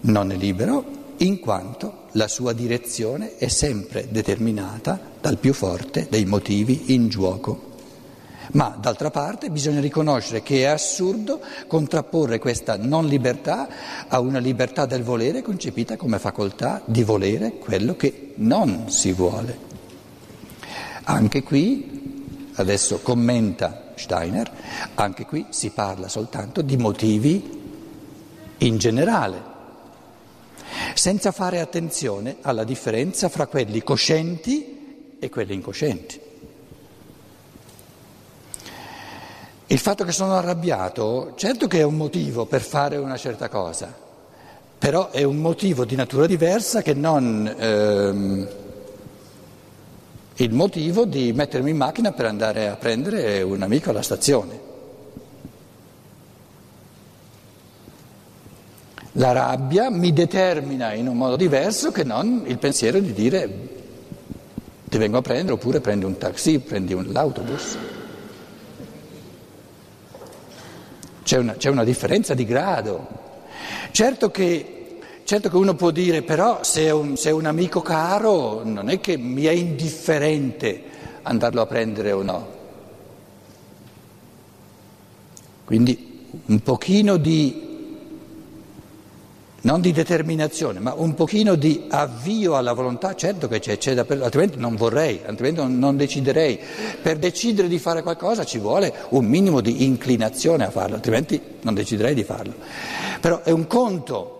non 0.00 0.30
è 0.30 0.36
libero 0.36 0.84
in 1.18 1.40
quanto 1.40 2.06
la 2.12 2.28
sua 2.28 2.52
direzione 2.52 3.36
è 3.36 3.48
sempre 3.48 4.06
determinata 4.10 5.00
dal 5.20 5.38
più 5.38 5.52
forte 5.52 6.06
dei 6.08 6.24
motivi 6.24 6.94
in 6.94 7.08
gioco. 7.08 7.67
Ma 8.52 8.76
d'altra 8.80 9.10
parte 9.10 9.50
bisogna 9.50 9.80
riconoscere 9.80 10.42
che 10.42 10.60
è 10.60 10.64
assurdo 10.64 11.40
contrapporre 11.66 12.38
questa 12.38 12.76
non 12.76 13.06
libertà 13.06 13.68
a 14.08 14.20
una 14.20 14.38
libertà 14.38 14.86
del 14.86 15.02
volere 15.02 15.42
concepita 15.42 15.96
come 15.96 16.18
facoltà 16.18 16.80
di 16.84 17.02
volere 17.02 17.58
quello 17.58 17.94
che 17.96 18.32
non 18.36 18.88
si 18.88 19.12
vuole. 19.12 19.66
Anche 21.04 21.42
qui, 21.42 22.50
adesso 22.54 23.00
commenta 23.00 23.92
Steiner, 23.96 24.50
anche 24.94 25.26
qui 25.26 25.46
si 25.50 25.70
parla 25.70 26.08
soltanto 26.08 26.62
di 26.62 26.76
motivi 26.76 27.56
in 28.58 28.78
generale, 28.78 29.42
senza 30.94 31.32
fare 31.32 31.60
attenzione 31.60 32.36
alla 32.42 32.64
differenza 32.64 33.28
fra 33.28 33.46
quelli 33.46 33.82
coscienti 33.82 35.16
e 35.18 35.28
quelli 35.28 35.54
incoscienti. 35.54 36.20
Il 39.70 39.78
fatto 39.78 40.02
che 40.04 40.12
sono 40.12 40.32
arrabbiato, 40.32 41.34
certo 41.36 41.66
che 41.66 41.80
è 41.80 41.82
un 41.82 41.94
motivo 41.94 42.46
per 42.46 42.62
fare 42.62 42.96
una 42.96 43.18
certa 43.18 43.50
cosa, 43.50 43.94
però 44.78 45.10
è 45.10 45.22
un 45.24 45.36
motivo 45.36 45.84
di 45.84 45.94
natura 45.94 46.24
diversa 46.24 46.80
che 46.80 46.94
non 46.94 47.54
ehm, 47.54 48.48
il 50.36 50.52
motivo 50.54 51.04
di 51.04 51.34
mettermi 51.34 51.68
in 51.68 51.76
macchina 51.76 52.12
per 52.12 52.24
andare 52.24 52.68
a 52.68 52.76
prendere 52.76 53.42
un 53.42 53.60
amico 53.60 53.90
alla 53.90 54.00
stazione. 54.00 54.66
La 59.12 59.32
rabbia 59.32 59.90
mi 59.90 60.14
determina 60.14 60.94
in 60.94 61.08
un 61.08 61.16
modo 61.18 61.36
diverso 61.36 61.92
che 61.92 62.04
non 62.04 62.44
il 62.46 62.56
pensiero 62.56 63.00
di 63.00 63.12
dire 63.12 63.68
ti 64.84 64.96
vengo 64.96 65.18
a 65.18 65.22
prendere 65.22 65.52
oppure 65.52 65.80
prendi 65.80 66.06
un 66.06 66.16
taxi, 66.16 66.58
prendi 66.58 66.94
un, 66.94 67.12
l'autobus. 67.12 67.76
C'è 71.28 71.36
una, 71.36 71.56
c'è 71.56 71.68
una 71.68 71.84
differenza 71.84 72.32
di 72.32 72.46
grado. 72.46 73.06
Certo 73.90 74.30
che, 74.30 74.96
certo 75.24 75.50
che, 75.50 75.56
uno 75.56 75.74
può 75.74 75.90
dire, 75.90 76.22
però 76.22 76.62
se 76.62 76.86
è, 76.86 76.90
un, 76.90 77.18
se 77.18 77.28
è 77.28 77.32
un 77.32 77.44
amico 77.44 77.82
caro 77.82 78.62
non 78.64 78.88
è 78.88 78.98
che 78.98 79.18
mi 79.18 79.42
è 79.42 79.50
indifferente 79.50 80.82
andarlo 81.20 81.60
a 81.60 81.66
prendere 81.66 82.12
o 82.12 82.22
no. 82.22 82.46
Quindi 85.66 86.30
un 86.46 86.60
pochino 86.60 87.18
di 87.18 87.67
non 89.62 89.80
di 89.80 89.92
determinazione, 89.92 90.78
ma 90.78 90.94
un 90.94 91.14
pochino 91.14 91.56
di 91.56 91.86
avvio 91.88 92.56
alla 92.56 92.72
volontà, 92.72 93.14
certo 93.16 93.48
che 93.48 93.58
c'è, 93.58 93.76
c'è 93.76 93.94
da, 93.94 94.06
altrimenti 94.22 94.56
non 94.58 94.76
vorrei, 94.76 95.20
altrimenti 95.26 95.60
non, 95.76 95.96
deciderei. 95.96 96.60
Per 97.02 97.18
decidere 97.18 97.66
di 97.66 97.78
fare 97.78 98.02
qualcosa 98.02 98.44
ci 98.44 98.58
vuole 98.58 98.92
un 99.10 99.24
minimo 99.24 99.60
di 99.60 99.84
inclinazione 99.84 100.64
a 100.64 100.70
farlo, 100.70 100.94
altrimenti 100.94 101.40
non 101.62 101.74
deciderei 101.74 102.14
di 102.14 102.22
farlo. 102.22 102.54
Però 103.20 103.42
è 103.42 103.50
un 103.50 103.66
conto 103.66 104.34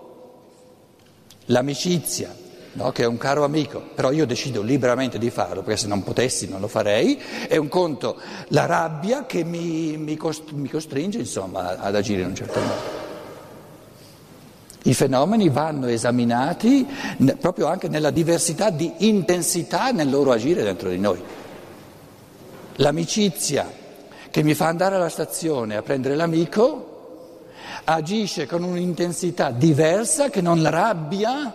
l'amicizia, 1.46 2.32
no? 2.74 2.92
che 2.92 3.02
è 3.02 3.06
un 3.06 3.18
caro 3.18 3.42
amico, 3.42 3.82
però 3.94 4.12
io 4.12 4.24
decido 4.24 4.62
liberamente 4.62 5.18
di 5.18 5.30
farlo, 5.30 5.62
perché 5.62 5.80
se 5.80 5.88
non 5.88 6.04
potessi 6.04 6.48
non 6.48 6.60
lo 6.60 6.68
farei, 6.68 7.20
è 7.48 7.56
un 7.56 7.68
conto 7.68 8.16
la 8.48 8.66
rabbia 8.66 9.26
che 9.26 9.42
mi, 9.42 9.96
mi 9.96 10.16
costringe 10.16 11.18
insomma, 11.18 11.76
ad 11.78 11.96
agire 11.96 12.22
in 12.22 12.28
un 12.28 12.34
certo 12.36 12.60
modo. 12.60 13.07
I 14.88 14.94
fenomeni 14.94 15.50
vanno 15.50 15.86
esaminati 15.86 16.86
proprio 17.38 17.66
anche 17.66 17.88
nella 17.88 18.10
diversità 18.10 18.70
di 18.70 18.90
intensità 18.98 19.90
nel 19.90 20.08
loro 20.08 20.32
agire 20.32 20.62
dentro 20.62 20.88
di 20.88 20.98
noi. 20.98 21.22
L'amicizia 22.76 23.70
che 24.30 24.42
mi 24.42 24.54
fa 24.54 24.68
andare 24.68 24.94
alla 24.94 25.10
stazione 25.10 25.76
a 25.76 25.82
prendere 25.82 26.14
l'amico 26.14 27.42
agisce 27.84 28.46
con 28.46 28.62
un'intensità 28.62 29.50
diversa 29.50 30.30
che 30.30 30.40
non 30.40 30.62
la 30.62 30.70
rabbia 30.70 31.54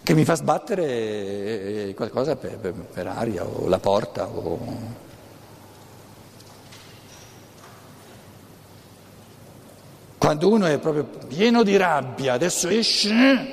che 0.00 0.14
mi 0.14 0.24
fa 0.24 0.36
sbattere 0.36 1.92
qualcosa 1.96 2.36
per, 2.36 2.56
per, 2.58 2.72
per 2.72 3.06
aria 3.08 3.44
o 3.44 3.66
la 3.66 3.80
porta 3.80 4.28
o... 4.28 5.06
Quando 10.28 10.50
uno 10.50 10.66
è 10.66 10.76
proprio 10.78 11.04
pieno 11.04 11.62
di 11.62 11.78
rabbia, 11.78 12.34
adesso 12.34 12.68
esce, 12.68 13.48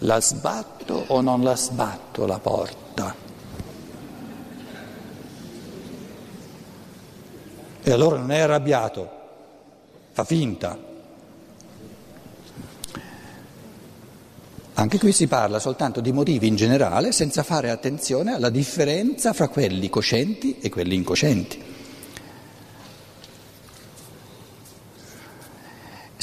la 0.00 0.20
sbatto 0.20 1.04
o 1.06 1.22
non 1.22 1.42
la 1.42 1.56
sbatto 1.56 2.26
la 2.26 2.38
porta? 2.38 3.14
E 7.82 7.90
allora 7.90 8.18
non 8.18 8.30
è 8.32 8.40
arrabbiato, 8.40 9.10
fa 10.12 10.24
finta. 10.24 10.78
Anche 14.74 14.98
qui 14.98 15.12
si 15.12 15.26
parla 15.26 15.58
soltanto 15.58 16.02
di 16.02 16.12
motivi 16.12 16.48
in 16.48 16.56
generale 16.56 17.12
senza 17.12 17.42
fare 17.42 17.70
attenzione 17.70 18.34
alla 18.34 18.50
differenza 18.50 19.32
fra 19.32 19.48
quelli 19.48 19.88
coscienti 19.88 20.58
e 20.60 20.68
quelli 20.68 20.94
incoscienti. 20.94 21.67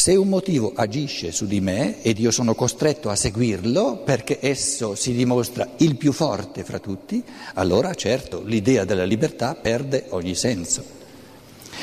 Se 0.06 0.16
un 0.16 0.28
motivo 0.28 0.72
agisce 0.76 1.32
su 1.32 1.48
di 1.48 1.60
me 1.62 2.04
ed 2.04 2.20
io 2.20 2.30
sono 2.30 2.54
costretto 2.54 3.10
a 3.10 3.16
seguirlo 3.16 4.04
perché 4.06 4.38
esso 4.40 4.94
si 4.94 5.14
dimostra 5.14 5.68
il 5.78 5.96
più 5.96 6.12
forte 6.12 6.64
fra 6.64 6.78
tutti, 6.78 7.24
allora 7.56 7.92
certo 7.96 8.44
l'idea 8.44 8.86
della 8.86 9.04
libertà 9.04 9.56
perde 9.56 10.06
ogni 10.10 10.36
senso. 10.36 10.84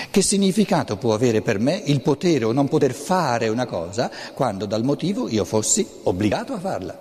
Che 0.09 0.23
significato 0.23 0.97
può 0.99 1.15
avere 1.15 1.43
per 1.43 1.59
me 1.59 1.83
il 1.87 2.01
potere 2.01 2.45
o 2.45 2.53
non 2.53 2.69
poter 2.69 2.95
fare 2.95 3.49
una 3.49 3.67
cosa 3.67 4.09
quando 4.35 4.67
dal 4.67 4.85
motivo 4.85 5.29
io 5.29 5.45
fossi 5.45 5.85
obbligato 6.05 6.53
a 6.53 6.61
farla? 6.61 6.99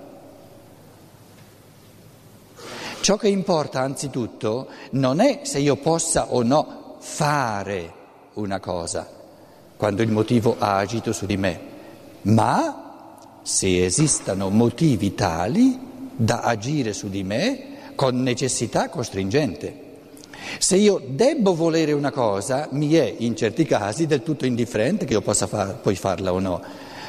Ciò 3.00 3.18
che 3.18 3.28
importa 3.28 3.82
anzitutto 3.82 4.70
non 4.94 5.20
è 5.20 5.42
se 5.44 5.60
io 5.60 5.76
possa 5.76 6.34
o 6.34 6.42
no 6.42 6.96
fare 6.98 7.94
una 8.34 8.60
cosa 8.60 9.20
quando 9.82 10.04
il 10.04 10.12
motivo 10.12 10.58
ha 10.60 10.78
agito 10.78 11.12
su 11.12 11.26
di 11.26 11.38
me, 11.38 11.60
ma 12.22 13.40
se 13.42 13.84
esistano 13.84 14.52
motivi 14.52 15.16
tali 15.16 15.76
da 16.16 16.42
agire 16.42 16.94
su 16.94 17.10
di 17.10 17.24
me 17.24 17.94
con 17.96 18.22
necessità 18.22 18.90
costringente. 18.90 19.74
Se 20.60 20.76
io 20.76 21.02
debbo 21.04 21.56
volere 21.56 21.94
una 21.94 22.12
cosa, 22.12 22.68
mi 22.74 22.94
è 22.94 23.12
in 23.18 23.36
certi 23.36 23.66
casi 23.66 24.06
del 24.06 24.22
tutto 24.22 24.46
indifferente 24.46 25.06
che 25.06 25.14
io 25.14 25.22
possa 25.22 25.48
far, 25.48 25.80
poi 25.80 25.96
farla 25.96 26.32
o 26.32 26.38
no. 26.38 26.62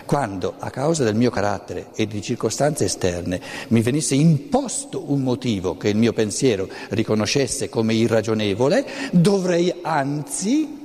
Quando 0.07 0.55
a 0.59 0.71
causa 0.71 1.05
del 1.05 1.15
mio 1.15 1.29
carattere 1.29 1.89
e 1.95 2.07
di 2.07 2.23
circostanze 2.23 2.87
esterne 2.87 3.39
mi 3.69 3.83
venisse 3.83 4.15
imposto 4.15 5.13
un 5.13 5.21
motivo 5.21 5.77
che 5.77 5.91
il 5.91 5.97
mio 5.97 6.15
pensiero 6.15 6.71
riconoscesse 6.89 7.69
come 7.69 7.93
irragionevole, 7.93 9.11
dovrei 9.11 9.75
anzi 9.83 10.81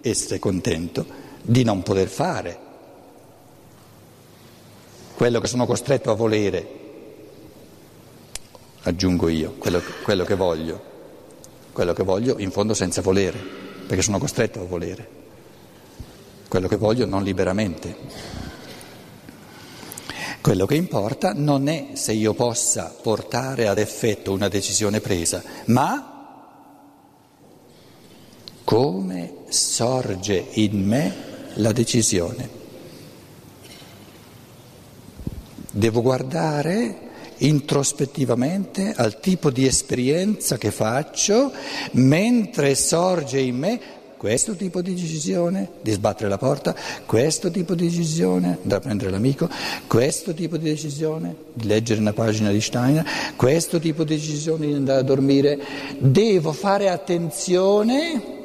essere 0.00 0.38
contento 0.38 1.21
di 1.42 1.64
non 1.64 1.82
poter 1.82 2.08
fare 2.08 2.58
quello 5.14 5.40
che 5.40 5.46
sono 5.46 5.66
costretto 5.66 6.10
a 6.10 6.14
volere, 6.14 6.68
aggiungo 8.82 9.28
io, 9.28 9.54
quello, 9.58 9.82
quello 10.02 10.24
che 10.24 10.34
voglio, 10.34 10.82
quello 11.72 11.92
che 11.92 12.02
voglio 12.02 12.38
in 12.38 12.50
fondo 12.50 12.74
senza 12.74 13.02
volere, 13.02 13.38
perché 13.86 14.02
sono 14.02 14.18
costretto 14.18 14.60
a 14.60 14.64
volere, 14.64 15.08
quello 16.48 16.68
che 16.68 16.76
voglio 16.76 17.06
non 17.06 17.22
liberamente. 17.22 18.40
Quello 20.40 20.66
che 20.66 20.74
importa 20.74 21.32
non 21.34 21.68
è 21.68 21.90
se 21.92 22.12
io 22.12 22.34
possa 22.34 22.92
portare 23.00 23.68
ad 23.68 23.78
effetto 23.78 24.32
una 24.32 24.48
decisione 24.48 25.00
presa, 25.00 25.40
ma 25.66 26.56
come 28.64 29.34
sorge 29.50 30.46
in 30.54 30.84
me 30.84 31.31
la 31.54 31.72
decisione. 31.72 32.60
Devo 35.70 36.02
guardare 36.02 37.10
introspettivamente 37.38 38.92
al 38.94 39.18
tipo 39.20 39.50
di 39.50 39.66
esperienza 39.66 40.58
che 40.58 40.70
faccio 40.70 41.52
mentre 41.92 42.74
sorge 42.74 43.40
in 43.40 43.56
me 43.56 43.80
questo 44.22 44.54
tipo 44.54 44.82
di 44.82 44.94
decisione 44.94 45.68
di 45.80 45.90
sbattere 45.90 46.28
la 46.28 46.38
porta, 46.38 46.76
questo 47.06 47.50
tipo 47.50 47.74
di 47.74 47.88
decisione 47.88 48.58
da 48.62 48.78
prendere 48.78 49.10
l'amico, 49.10 49.48
questo 49.88 50.32
tipo 50.32 50.56
di 50.56 50.68
decisione 50.68 51.34
di 51.52 51.66
leggere 51.66 51.98
una 51.98 52.12
pagina 52.12 52.52
di 52.52 52.60
Steiner, 52.60 53.04
questo 53.34 53.80
tipo 53.80 54.04
di 54.04 54.14
decisione 54.14 54.66
di 54.66 54.74
andare 54.74 55.00
a 55.00 55.02
dormire. 55.02 55.58
Devo 55.98 56.52
fare 56.52 56.88
attenzione 56.88 58.41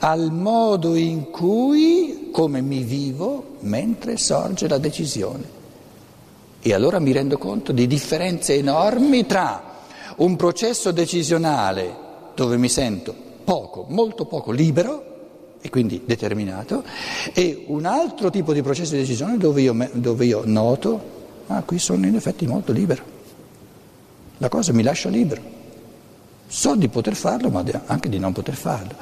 al 0.00 0.32
modo 0.32 0.94
in 0.94 1.30
cui, 1.30 2.28
come 2.32 2.60
mi 2.60 2.82
vivo, 2.82 3.56
mentre 3.60 4.16
sorge 4.16 4.68
la 4.68 4.78
decisione. 4.78 5.54
E 6.60 6.74
allora 6.74 6.98
mi 6.98 7.12
rendo 7.12 7.38
conto 7.38 7.72
di 7.72 7.86
differenze 7.86 8.54
enormi 8.54 9.24
tra 9.26 9.62
un 10.16 10.36
processo 10.36 10.90
decisionale 10.90 12.04
dove 12.34 12.56
mi 12.56 12.68
sento 12.68 13.14
poco, 13.44 13.86
molto 13.88 14.24
poco 14.24 14.50
libero 14.50 15.14
e 15.60 15.70
quindi 15.70 16.02
determinato, 16.04 16.84
e 17.32 17.64
un 17.68 17.86
altro 17.86 18.30
tipo 18.30 18.52
di 18.52 18.62
processo 18.62 18.92
di 18.92 19.00
decisione 19.00 19.36
dove 19.36 19.62
io, 19.62 19.88
dove 19.92 20.24
io 20.24 20.42
noto, 20.44 21.00
ah 21.46 21.62
qui 21.62 21.78
sono 21.78 22.06
in 22.06 22.14
effetti 22.14 22.46
molto 22.46 22.72
libero, 22.72 23.02
la 24.38 24.48
cosa 24.48 24.72
mi 24.72 24.82
lascia 24.82 25.08
libero. 25.08 25.55
So 26.46 26.76
di 26.76 26.88
poter 26.88 27.14
farlo, 27.14 27.50
ma 27.50 27.64
anche 27.86 28.08
di 28.08 28.18
non 28.18 28.32
poter 28.32 28.54
farlo. 28.54 28.94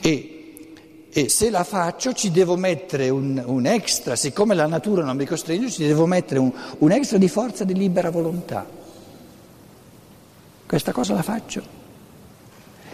E, 0.00 0.74
e 1.10 1.28
se 1.28 1.50
la 1.50 1.64
faccio 1.64 2.12
ci 2.12 2.30
devo 2.30 2.56
mettere 2.56 3.08
un, 3.08 3.42
un, 3.44 3.66
extra, 3.66 4.16
siccome 4.16 4.54
la 4.54 4.66
natura 4.66 5.04
non 5.04 5.16
mi 5.16 5.26
costringe, 5.26 5.70
ci 5.70 5.86
devo 5.86 6.06
mettere 6.06 6.40
un, 6.40 6.52
un 6.78 6.90
extra 6.90 7.18
di 7.18 7.28
forza 7.28 7.64
di 7.64 7.74
libera 7.74 8.10
volontà. 8.10 8.66
Questa 10.66 10.92
cosa 10.92 11.14
la 11.14 11.22
faccio 11.22 11.80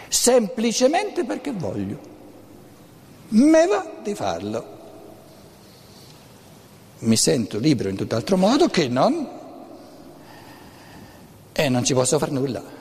semplicemente 0.09 1.25
perché 1.25 1.53
voglio. 1.53 2.17
Me 3.29 3.67
va 3.67 3.87
di 4.03 4.15
farlo. 4.15 4.77
Mi 7.01 7.17
sento 7.17 7.59
libero 7.59 7.89
in 7.89 7.97
tutt'altro 7.97 8.37
modo 8.37 8.69
che 8.69 8.89
non... 8.89 9.37
E 11.53 11.69
non 11.69 11.85
ci 11.85 11.95
posso 11.95 12.19
fare 12.19 12.33
nulla. 12.33 12.78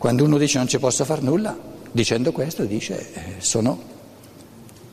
Quando 0.00 0.24
uno 0.24 0.38
dice 0.38 0.56
non 0.56 0.66
ci 0.66 0.78
posso 0.78 1.04
fare 1.04 1.20
nulla, 1.20 1.54
dicendo 1.92 2.32
questo 2.32 2.64
dice 2.64 3.12
eh, 3.12 3.22
sono 3.36 3.78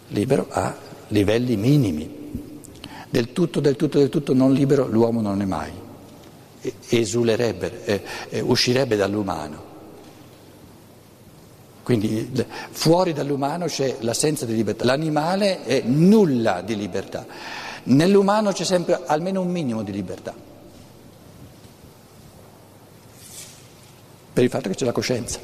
libero 0.10 0.48
a 0.50 0.76
livelli 1.08 1.56
minimi. 1.56 2.52
Del 3.10 3.32
tutto, 3.32 3.62
del 3.62 3.78
tutto, 3.78 4.00
del 4.00 4.10
tutto 4.10 4.34
non 4.34 4.52
libero 4.52 4.86
l'uomo 4.86 5.22
non 5.22 5.42
è 5.42 5.46
mai. 5.46 5.72
Esulerebbe, 6.90 7.86
eh, 7.86 8.04
eh, 8.32 8.42
uscirebbe 8.42 8.98
dall'umano. 8.98 9.64
Quindi 11.84 12.30
fuori 12.72 13.14
dall'umano 13.14 13.68
c'è 13.68 13.96
l'assenza 14.02 14.46
di 14.46 14.56
libertà. 14.56 14.84
L'animale 14.84 15.64
è 15.64 15.84
nulla 15.86 16.62
di 16.62 16.76
libertà. 16.76 17.26
Nell'umano 17.84 18.52
c'è 18.52 18.66
sempre 18.66 19.00
almeno 19.06 19.40
un 19.40 19.52
minimo 19.52 19.84
di 19.84 19.94
libertà. 19.94 20.47
Per 24.38 24.46
il 24.46 24.52
fatto 24.52 24.70
che 24.70 24.76
c'è 24.76 24.86
la 24.86 24.92
coscienza. 24.92 25.40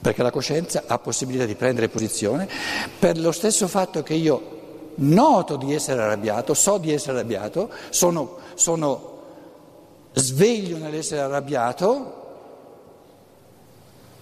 perché 0.00 0.20
la 0.24 0.32
coscienza 0.32 0.82
ha 0.88 0.98
possibilità 0.98 1.44
di 1.44 1.54
prendere 1.54 1.88
posizione 1.88 2.48
per 2.98 3.16
lo 3.16 3.30
stesso 3.30 3.68
fatto 3.68 4.02
che 4.02 4.14
io 4.14 4.90
noto 4.96 5.54
di 5.54 5.72
essere 5.72 6.02
arrabbiato, 6.02 6.54
so 6.54 6.78
di 6.78 6.92
essere 6.92 7.18
arrabbiato, 7.18 7.70
sono, 7.90 8.38
sono 8.54 9.20
sveglio 10.12 10.76
nell'essere 10.78 11.20
arrabbiato, 11.20 12.14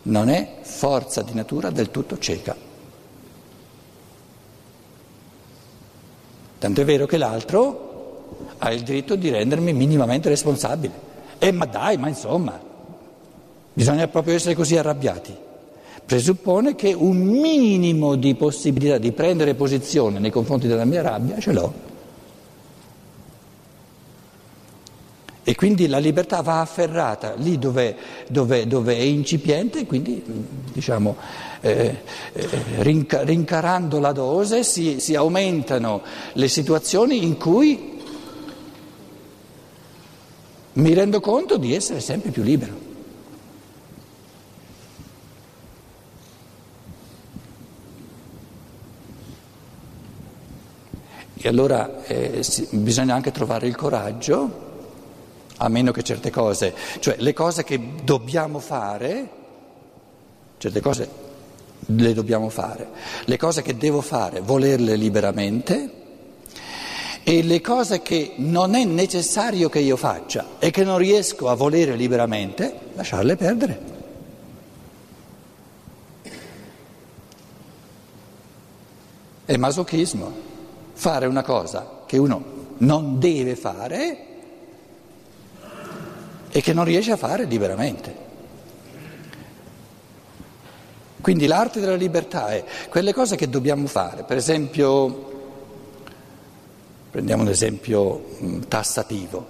non 0.03 0.29
è 0.29 0.57
forza 0.61 1.22
di 1.22 1.33
natura 1.33 1.70
del 1.70 1.90
tutto 1.90 2.18
cieca. 2.18 2.55
Tanto 6.59 6.81
è 6.83 6.85
vero 6.85 7.07
che 7.07 7.16
l'altro 7.16 8.26
ha 8.59 8.70
il 8.70 8.83
diritto 8.83 9.14
di 9.14 9.31
rendermi 9.31 9.72
minimamente 9.72 10.29
responsabile. 10.29 10.92
E 11.38 11.46
eh, 11.46 11.53
ma 11.53 11.64
dai, 11.64 11.96
ma 11.96 12.09
insomma, 12.09 12.68
bisogna 13.72 14.09
proprio 14.09 14.35
essere 14.35 14.54
così 14.54 14.76
arrabbiati. 14.76 15.35
Presuppone 16.04 16.74
che 16.74 16.92
un 16.92 17.18
minimo 17.18 18.16
di 18.16 18.35
possibilità 18.35 18.98
di 18.98 19.12
prendere 19.12 19.54
posizione 19.54 20.18
nei 20.18 20.30
confronti 20.30 20.66
della 20.66 20.85
mia 20.85 21.02
rabbia 21.02 21.38
ce 21.38 21.52
l'ho. 21.52 21.88
E 25.42 25.54
quindi 25.54 25.87
la 25.88 25.98
libertà 25.98 26.42
va 26.42 26.61
afferrata 26.61 27.35
lì 27.35 27.59
dove, 27.59 27.96
dove, 28.28 28.66
dove 28.66 28.96
è 28.96 29.00
incipiente, 29.00 29.87
quindi 29.87 30.22
diciamo, 30.72 31.16
eh, 31.61 32.02
eh, 32.33 32.48
rinca, 32.78 33.22
rincarando 33.22 33.98
la 34.00 34.12
dose 34.12 34.62
si, 34.62 35.00
si 35.00 35.14
aumentano 35.14 36.02
le 36.35 36.46
situazioni 36.48 37.24
in 37.24 37.37
cui 37.37 37.98
mi 40.72 40.94
rendo 40.94 41.20
conto 41.20 41.56
di 41.56 41.74
essere 41.74 42.00
sempre 42.00 42.30
più 42.30 42.42
libero. 42.42 42.89
E 51.42 51.48
allora 51.48 52.05
eh, 52.05 52.44
bisogna 52.72 53.14
anche 53.14 53.31
trovare 53.33 53.66
il 53.66 53.74
coraggio 53.74 54.68
a 55.57 55.68
meno 55.68 55.90
che 55.90 56.03
certe 56.03 56.31
cose, 56.31 56.74
cioè 56.98 57.16
le 57.18 57.33
cose 57.33 57.64
che 57.64 57.81
dobbiamo 58.05 58.59
fare, 58.59 59.29
certe 60.59 60.81
cose 60.81 61.09
le 61.87 62.12
dobbiamo 62.12 62.50
fare, 62.50 62.88
le 63.24 63.38
cose 63.38 63.62
che 63.62 63.74
devo 63.74 64.03
fare, 64.03 64.40
volerle 64.40 64.96
liberamente 64.96 65.90
e 67.22 67.42
le 67.42 67.62
cose 67.62 68.03
che 68.03 68.35
non 68.37 68.74
è 68.74 68.85
necessario 68.85 69.70
che 69.70 69.79
io 69.79 69.96
faccia 69.96 70.44
e 70.59 70.70
che 70.70 70.85
non 70.85 70.98
riesco 70.98 71.48
a 71.48 71.55
volere 71.55 71.96
liberamente, 71.96 72.74
lasciarle 72.94 73.37
perdere. 73.37 73.81
È 79.46 79.57
masochismo 79.57 80.48
fare 81.01 81.25
una 81.25 81.43
cosa 81.43 82.03
che 82.05 82.19
uno 82.19 82.45
non 82.79 83.19
deve 83.19 83.57
fare 83.57 84.19
e 86.51 86.61
che 86.61 86.75
non 86.75 86.85
riesce 86.85 87.13
a 87.13 87.17
fare 87.17 87.45
liberamente. 87.45 88.15
Quindi 91.23 91.47
l'arte 91.47 91.81
della 91.81 91.95
libertà 91.95 92.49
è 92.49 92.63
quelle 92.91 93.15
cose 93.15 93.37
che 93.37 93.49
dobbiamo 93.49 93.87
fare, 93.87 94.25
per 94.25 94.37
esempio, 94.37 95.49
prendiamo 97.11 97.45
un 97.45 97.49
esempio 97.49 98.37
mm, 98.43 98.61
tassativo, 98.69 99.47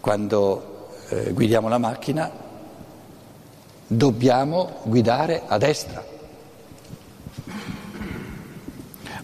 quando 0.00 0.88
eh, 1.10 1.32
guidiamo 1.32 1.68
la 1.68 1.78
macchina 1.78 2.30
dobbiamo 3.86 4.78
guidare 4.84 5.42
a 5.46 5.58
destra. 5.58 6.02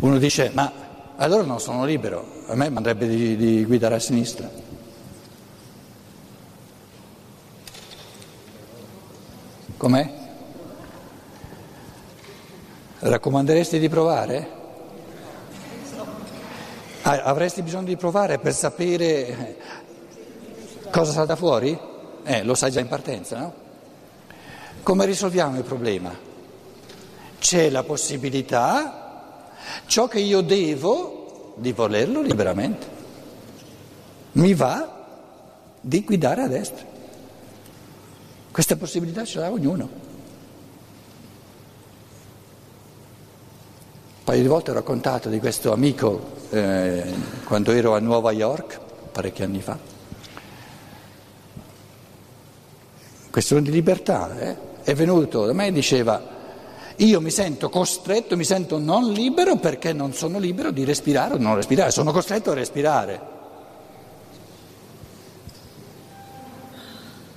Uno 0.01 0.19
dice 0.19 0.51
ma 0.53 0.87
allora 1.21 1.43
non 1.43 1.61
sono 1.61 1.85
libero, 1.85 2.45
a 2.47 2.55
me 2.55 2.69
mandrebbe 2.71 3.07
di, 3.07 3.37
di 3.37 3.65
guidare 3.65 3.97
a 3.97 3.99
sinistra. 3.99 4.49
Com'è? 9.77 10.13
Raccomanderesti 13.01 13.79
di 13.79 13.89
provare? 13.89 14.57
Ah, 17.03 17.23
avresti 17.23 17.63
bisogno 17.63 17.85
di 17.85 17.97
provare 17.97 18.39
per 18.39 18.53
sapere 18.53 19.57
cosa 20.91 21.13
salta 21.13 21.37
fuori? 21.37 21.79
Eh, 22.25 22.43
lo 22.43 22.55
sai 22.55 22.71
già 22.71 22.81
in 22.81 22.89
partenza, 22.89 23.39
no? 23.39 23.55
Come 24.83 25.05
risolviamo 25.05 25.57
il 25.57 25.65
problema? 25.65 26.15
C'è 27.39 27.71
la 27.71 27.83
possibilità, 27.83 29.08
ciò 29.87 30.09
che 30.09 30.21
io 30.21 30.41
devo, 30.41 31.55
di 31.57 31.73
volerlo 31.73 32.21
liberamente. 32.21 32.87
Mi 34.33 34.55
va 34.55 34.97
di 35.81 36.05
guidare 36.05 36.43
a 36.43 36.49
destra. 36.49 36.85
Questa 38.51 38.77
possibilità 38.77 39.25
ce 39.25 39.39
l'ha 39.39 39.51
ognuno. 39.51 39.85
Un 44.19 44.25
paio 44.25 44.43
di 44.43 44.49
volte 44.49 44.71
ho 44.71 44.75
raccontato 44.75 45.29
di 45.29 45.39
questo 45.39 45.73
amico 45.73 46.37
eh, 46.51 47.15
quando 47.45 47.73
ero 47.73 47.95
a 47.95 47.99
Nuova 48.01 48.33
York, 48.33 48.79
parecchi 49.13 49.43
anni 49.43 49.61
fa. 49.61 49.79
Questione 53.31 53.63
di 53.63 53.71
libertà, 53.71 54.39
eh? 54.39 54.57
è 54.83 54.95
venuto 54.95 55.47
da 55.47 55.53
me 55.53 55.69
e 55.69 55.73
diceva 55.73 56.37
io 56.99 57.21
mi 57.21 57.31
sento 57.31 57.69
costretto, 57.69 58.37
mi 58.37 58.45
sento 58.45 58.79
non 58.79 59.13
libero 59.13 59.57
perché 59.57 59.93
non 59.93 60.13
sono 60.13 60.39
libero 60.39 60.71
di 60.71 60.85
respirare 60.85 61.35
o 61.35 61.39
non 61.39 61.55
respirare, 61.55 61.91
sono 61.91 62.13
costretto 62.13 62.51
a 62.51 62.55
respirare. 62.55 63.38